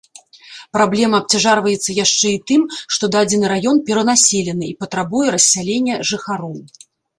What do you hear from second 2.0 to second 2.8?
яшчэ і тым,